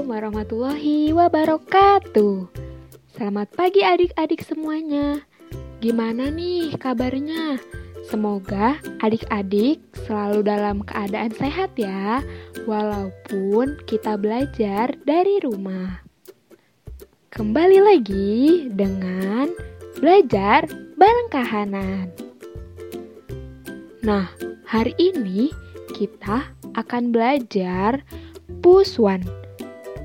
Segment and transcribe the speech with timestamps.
[0.00, 2.36] Assalamualaikum warahmatullahi wabarakatuh.
[3.12, 5.20] Selamat pagi adik-adik semuanya.
[5.84, 7.60] Gimana nih kabarnya?
[8.08, 12.24] Semoga adik-adik selalu dalam keadaan sehat ya,
[12.64, 16.00] walaupun kita belajar dari rumah.
[17.28, 19.52] Kembali lagi dengan
[20.00, 20.64] belajar
[20.96, 22.08] bareng kahanan.
[24.00, 24.32] Nah,
[24.64, 25.52] hari ini
[25.92, 28.00] kita akan belajar
[28.64, 29.20] Puswan,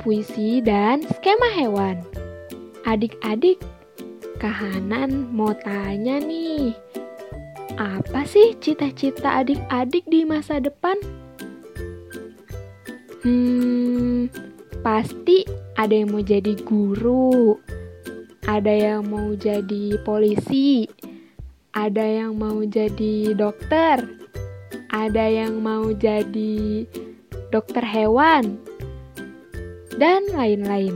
[0.05, 2.05] puisi dan skema hewan.
[2.85, 3.57] Adik-adik,
[4.37, 6.77] kahanan mau tanya nih,
[7.81, 10.93] apa sih cita-cita adik-adik di masa depan?
[13.25, 14.29] Hmm,
[14.85, 15.41] pasti
[15.73, 17.57] ada yang mau jadi guru,
[18.45, 20.85] ada yang mau jadi polisi,
[21.73, 24.05] ada yang mau jadi dokter,
[24.93, 26.85] ada yang mau jadi
[27.49, 28.61] dokter hewan,
[29.95, 30.95] dan lain-lain.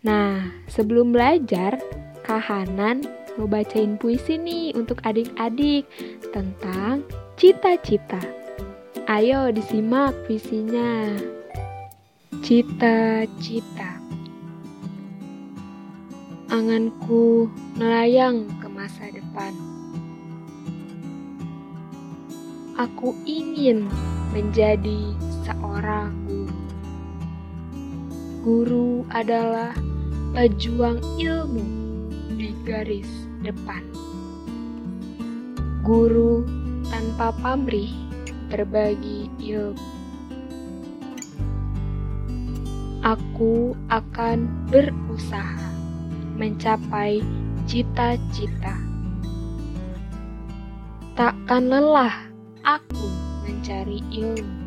[0.00, 1.76] Nah, sebelum belajar,
[2.24, 3.04] Kahanan
[3.36, 5.84] mau bacain puisi nih untuk adik-adik
[6.30, 8.20] tentang cita-cita.
[9.10, 11.18] Ayo disimak puisinya.
[12.40, 13.98] Cita-cita.
[16.50, 17.46] Anganku
[17.78, 19.54] melayang ke masa depan
[22.80, 23.92] Aku ingin
[24.32, 25.12] menjadi
[25.44, 26.16] seorang
[28.40, 29.04] guru.
[29.12, 29.76] Adalah
[30.32, 31.64] pejuang ilmu
[32.36, 33.08] di garis
[33.44, 33.84] depan.
[35.84, 36.44] Guru
[36.88, 37.90] tanpa pamrih
[38.48, 39.88] berbagi ilmu.
[43.00, 45.72] Aku akan berusaha
[46.36, 47.24] mencapai
[47.64, 48.76] cita-cita.
[51.16, 52.12] Takkan lelah
[52.60, 53.08] aku
[53.44, 54.60] mencari ilmu.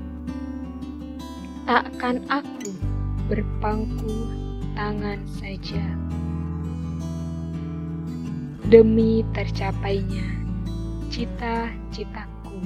[1.69, 2.92] Takkan aku
[3.31, 4.27] berpangku
[4.75, 5.83] tangan saja.
[8.67, 10.27] Demi tercapainya
[11.13, 12.57] cita-citaku.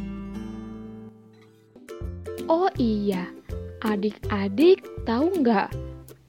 [2.48, 3.28] Oh iya,
[3.84, 5.70] adik-adik tahu nggak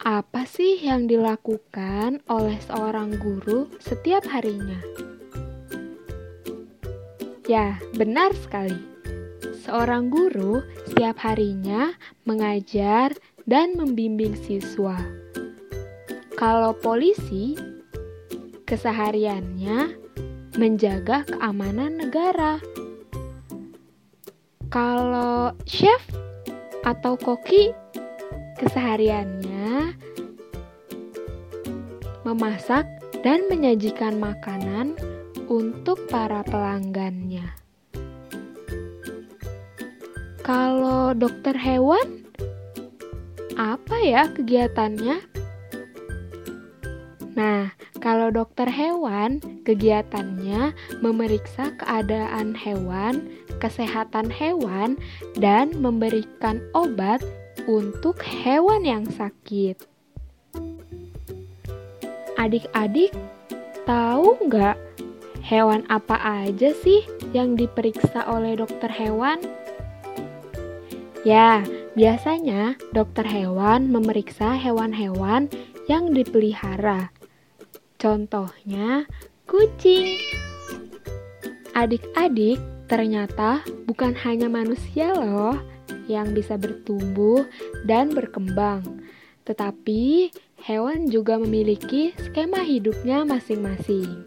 [0.03, 4.83] apa sih yang dilakukan oleh seorang guru setiap harinya?
[7.49, 8.77] Ya, benar sekali.
[9.63, 11.95] Seorang guru setiap harinya
[12.25, 13.17] mengajar
[13.49, 15.01] dan membimbing siswa.
[16.37, 17.57] Kalau polisi,
[18.69, 19.97] kesehariannya
[20.61, 22.61] menjaga keamanan negara.
[24.69, 26.05] Kalau chef
[26.85, 27.73] atau koki,
[28.61, 29.97] kesehariannya
[32.29, 32.85] memasak
[33.25, 34.93] dan menyajikan makanan
[35.49, 37.57] untuk para pelanggannya.
[40.45, 42.28] Kalau dokter hewan,
[43.59, 45.19] apa ya kegiatannya?
[47.35, 53.27] Nah, kalau dokter hewan, kegiatannya memeriksa keadaan hewan,
[53.59, 54.95] kesehatan hewan,
[55.39, 57.23] dan memberikan obat
[57.67, 59.79] untuk hewan yang sakit.
[62.39, 63.11] Adik-adik,
[63.83, 64.79] tahu nggak
[65.49, 69.41] Hewan apa aja sih yang diperiksa oleh dokter hewan?
[71.25, 71.65] Ya,
[71.99, 75.51] biasanya dokter hewan memeriksa hewan-hewan
[75.91, 77.11] yang dipelihara.
[77.99, 79.03] Contohnya,
[79.51, 80.15] kucing.
[81.75, 85.59] Adik-adik, ternyata bukan hanya manusia loh
[86.07, 87.43] yang bisa bertumbuh
[87.83, 89.03] dan berkembang,
[89.43, 90.31] tetapi
[90.63, 94.23] hewan juga memiliki skema hidupnya masing-masing.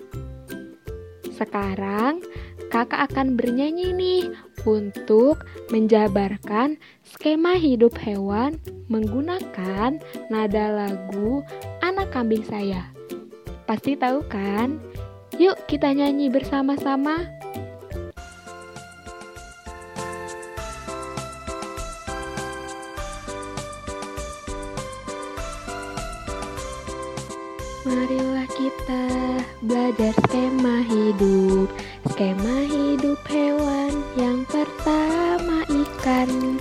[1.32, 2.20] Sekarang
[2.68, 4.22] kakak akan bernyanyi nih
[4.68, 8.58] untuk menjabarkan skema hidup hewan
[8.92, 9.98] menggunakan
[10.30, 11.42] nada lagu
[11.82, 12.90] Anak Kambing Saya.
[13.66, 14.78] Pasti tahu kan?
[15.40, 17.41] Yuk kita nyanyi bersama-sama.
[29.62, 31.70] Belajar skema hidup.
[32.10, 36.58] Skema hidup hewan yang pertama ikan.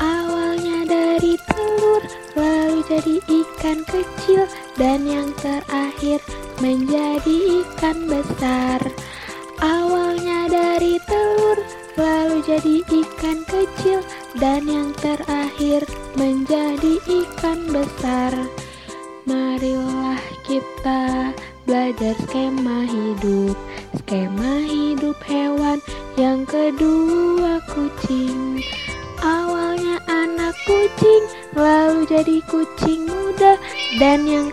[0.00, 2.02] Awalnya dari telur
[2.32, 4.48] lalu jadi ikan kecil
[4.80, 6.24] Dan yang terakhir
[6.64, 8.80] menjadi ikan besar.
[9.60, 11.60] Awalnya dari telur
[12.00, 14.00] lalu jadi ikan kecil
[14.40, 15.84] Dan yang terakhir
[16.16, 18.32] menjadi ikan besar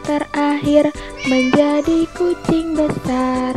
[0.03, 0.93] terakhir
[1.25, 3.55] menjadi kucing besar.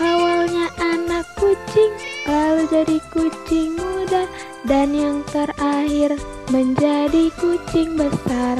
[0.00, 1.92] Awalnya anak kucing,
[2.24, 4.24] lalu jadi kucing muda,
[4.64, 6.16] dan yang terakhir
[6.48, 8.56] menjadi kucing besar.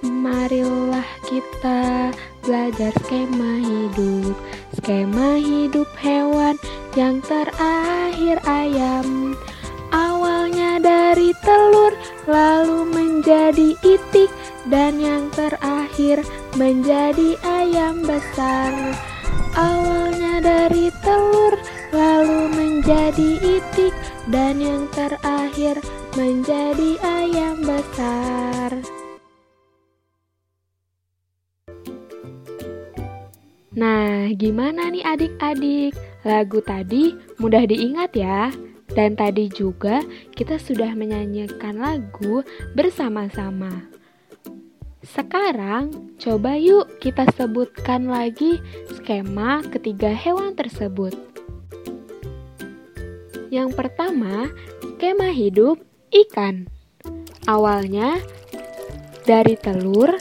[0.00, 2.10] Marilah kita
[2.42, 4.34] belajar skema hidup,
[4.74, 6.56] skema hidup hewan
[6.98, 9.36] yang terakhir ayam.
[9.90, 11.92] Awalnya dari telur,
[12.26, 14.30] lalu menjadi itik,
[14.70, 16.22] dan yang terakhir
[16.54, 18.94] menjadi ayam besar.
[19.58, 21.58] Awalnya dari telur,
[21.90, 23.94] lalu menjadi itik,
[24.30, 25.82] dan yang terakhir
[26.14, 28.78] menjadi ayam besar.
[33.74, 35.94] Nah, gimana nih adik-adik?
[36.22, 38.54] Lagu tadi mudah diingat ya.
[38.90, 40.02] Dan tadi juga
[40.34, 42.42] kita sudah menyanyikan lagu
[42.74, 43.99] bersama-sama.
[45.00, 48.60] Sekarang coba yuk kita sebutkan lagi
[48.92, 51.16] skema ketiga hewan tersebut.
[53.48, 54.52] Yang pertama,
[54.84, 55.80] skema hidup
[56.12, 56.68] ikan.
[57.48, 58.20] Awalnya
[59.24, 60.20] dari telur,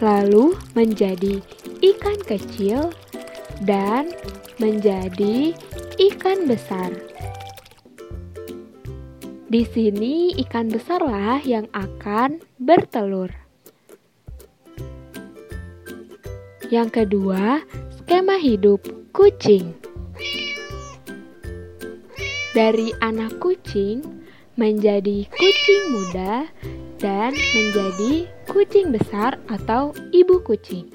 [0.00, 1.44] lalu menjadi
[1.84, 2.88] ikan kecil,
[3.68, 4.08] dan
[4.56, 5.52] menjadi
[6.00, 6.88] ikan besar.
[9.52, 13.47] Di sini ikan besarlah yang akan bertelur.
[16.68, 17.64] Yang kedua,
[17.96, 18.84] skema hidup
[19.16, 19.72] kucing.
[22.52, 24.04] Dari anak kucing
[24.60, 26.44] menjadi kucing muda
[27.00, 30.92] dan menjadi kucing besar atau ibu kucing.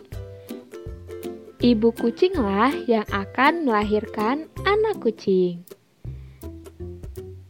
[1.57, 5.65] Ibu kucinglah yang akan melahirkan anak kucing.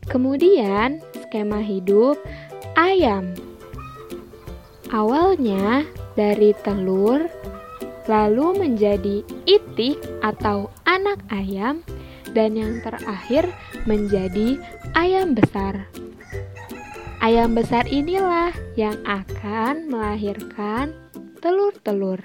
[0.07, 2.15] Kemudian, skema hidup
[2.79, 3.35] ayam.
[4.93, 5.83] Awalnya
[6.13, 7.25] dari telur,
[8.07, 11.83] lalu menjadi itik atau anak ayam,
[12.33, 13.47] dan yang terakhir
[13.85, 14.57] menjadi
[14.97, 15.87] ayam besar.
[17.23, 20.91] Ayam besar inilah yang akan melahirkan
[21.39, 22.19] telur-telur.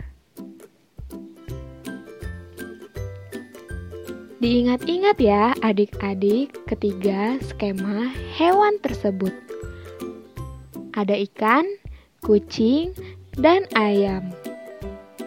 [4.39, 9.35] Diingat-ingat ya adik-adik ketiga skema hewan tersebut.
[10.95, 11.67] Ada ikan,
[12.23, 12.95] kucing,
[13.35, 14.31] dan ayam.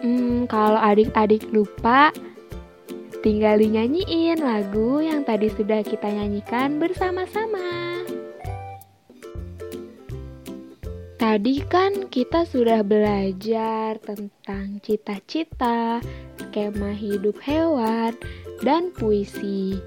[0.02, 2.10] Hmm, kalau adik-adik lupa,
[3.22, 8.02] tinggal dinyanyiin lagu yang tadi sudah kita nyanyikan bersama-sama.
[11.22, 16.02] Tadi kan kita sudah belajar tentang cita-cita,
[16.34, 18.18] skema hidup hewan,
[18.66, 19.78] dan puisi.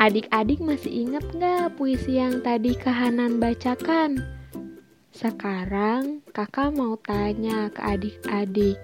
[0.00, 4.24] Adik-adik masih ingat nggak puisi yang tadi Kahanan bacakan?
[5.12, 8.80] Sekarang kakak mau tanya ke adik-adik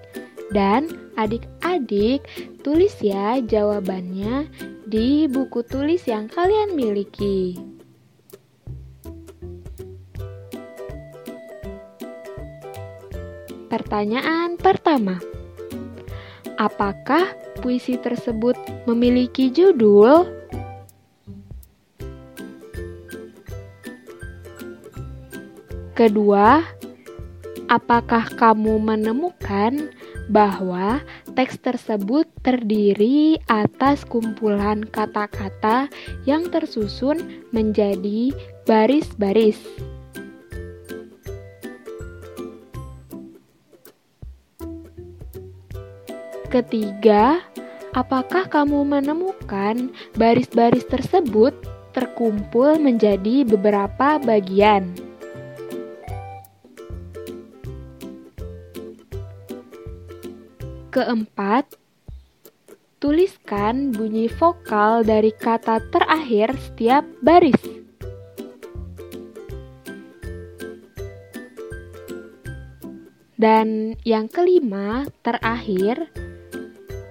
[0.53, 2.25] dan adik-adik
[2.61, 4.49] tulis ya jawabannya
[4.85, 7.57] di buku tulis yang kalian miliki.
[13.71, 15.19] Pertanyaan pertama.
[16.55, 18.55] Apakah puisi tersebut
[18.87, 20.23] memiliki judul?
[25.91, 26.63] Kedua,
[27.67, 29.91] apakah kamu menemukan
[30.29, 31.01] bahwa
[31.37, 35.89] teks tersebut terdiri atas kumpulan kata-kata
[36.25, 38.33] yang tersusun menjadi
[38.65, 39.59] baris-baris?
[46.49, 47.43] Ketiga,
[47.91, 51.51] apakah kamu menemukan baris-baris tersebut
[51.91, 55.04] terkumpul menjadi beberapa bagian?
[60.95, 61.75] Keempat,
[63.03, 67.59] tuliskan bunyi vokal dari kata terakhir setiap baris.
[73.35, 76.07] Dan yang kelima, terakhir,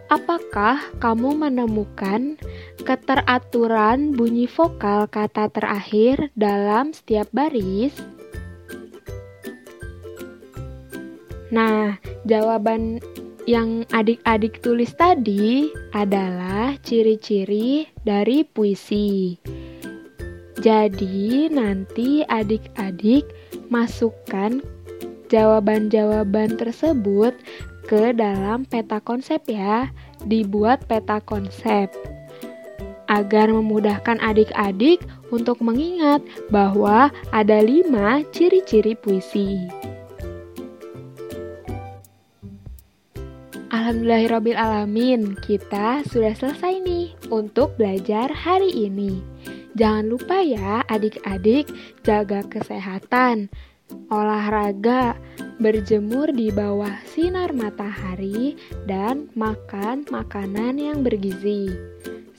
[0.08, 2.38] Apakah kamu menemukan
[2.86, 7.90] keteraturan bunyi vokal kata terakhir dalam setiap baris?
[11.50, 11.98] Nah,
[12.28, 13.02] jawaban
[13.44, 19.36] yang adik-adik tulis tadi adalah ciri-ciri dari puisi.
[20.64, 23.28] Jadi, nanti adik-adik
[23.68, 24.64] masukkan
[25.28, 27.36] jawaban-jawaban tersebut
[27.84, 29.92] ke dalam peta konsep ya,
[30.24, 31.92] dibuat peta konsep.
[33.04, 39.68] agar memudahkan adik-adik untuk mengingat bahwa ada lima ciri-ciri puisi.
[43.84, 49.20] Alhamdulillahirrohmanirrohim, kita sudah selesai nih untuk belajar hari ini.
[49.76, 51.68] Jangan lupa ya adik-adik
[52.00, 53.52] jaga kesehatan,
[54.08, 55.20] olahraga,
[55.60, 58.56] berjemur di bawah sinar matahari,
[58.88, 61.68] dan makan makanan yang bergizi.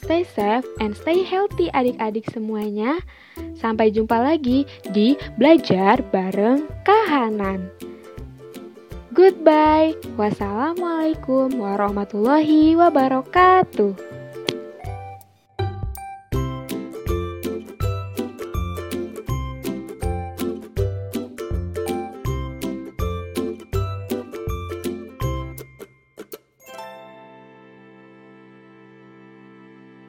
[0.01, 2.97] Stay safe and stay healthy adik-adik semuanya.
[3.53, 4.65] Sampai jumpa lagi
[4.97, 7.69] di Belajar Bareng Kahanan.
[9.15, 9.95] Goodbye.
[10.19, 13.95] Wassalamualaikum warahmatullahi wabarakatuh.